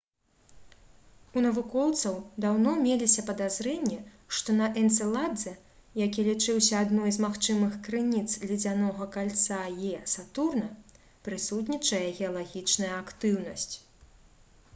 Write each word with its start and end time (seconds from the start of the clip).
у 1.39 1.41
навукоўцаў 1.45 2.15
даўно 2.45 2.71
меліся 2.85 3.23
падазрэнні 3.27 3.97
што 4.37 4.55
на 4.61 4.69
энцэладзе 4.83 5.53
які 6.05 6.25
лічыўся 6.29 6.81
адной 6.85 7.13
з 7.17 7.23
магчымых 7.29 7.75
крыніц 7.89 8.25
ледзянога 8.51 9.09
кальца 9.17 9.61
«е» 9.91 9.95
сатурна 10.15 10.71
прысутнічае 11.27 12.05
геалагічная 12.21 12.93
актыўнасць 13.05 13.75